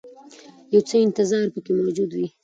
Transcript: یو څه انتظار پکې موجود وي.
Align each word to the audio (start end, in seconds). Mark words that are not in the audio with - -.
یو 0.73 0.81
څه 0.89 0.95
انتظار 1.05 1.45
پکې 1.53 1.71
موجود 1.79 2.11
وي. 2.17 2.27